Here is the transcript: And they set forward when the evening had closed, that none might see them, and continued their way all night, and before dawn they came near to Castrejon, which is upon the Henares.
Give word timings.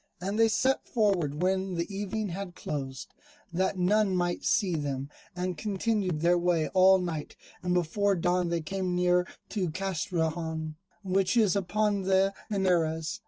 And 0.19 0.39
they 0.39 0.47
set 0.47 0.87
forward 0.87 1.43
when 1.43 1.75
the 1.75 1.95
evening 1.95 2.29
had 2.29 2.55
closed, 2.55 3.13
that 3.53 3.77
none 3.77 4.15
might 4.15 4.43
see 4.43 4.73
them, 4.75 5.11
and 5.35 5.59
continued 5.59 6.21
their 6.21 6.39
way 6.39 6.69
all 6.69 6.97
night, 6.97 7.35
and 7.61 7.75
before 7.75 8.15
dawn 8.15 8.49
they 8.49 8.61
came 8.61 8.95
near 8.95 9.27
to 9.49 9.69
Castrejon, 9.69 10.73
which 11.03 11.37
is 11.37 11.55
upon 11.55 12.01
the 12.01 12.33
Henares. 12.49 13.19